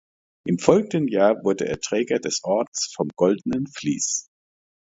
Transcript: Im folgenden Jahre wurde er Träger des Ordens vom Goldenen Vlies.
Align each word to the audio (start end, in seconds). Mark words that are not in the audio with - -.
Im 0.47 0.57
folgenden 0.57 1.07
Jahre 1.07 1.43
wurde 1.43 1.67
er 1.67 1.79
Träger 1.79 2.17
des 2.17 2.43
Ordens 2.43 2.91
vom 2.97 3.09
Goldenen 3.15 3.67
Vlies. 3.67 4.29